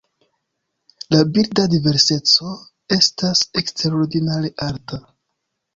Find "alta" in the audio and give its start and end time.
4.73-5.05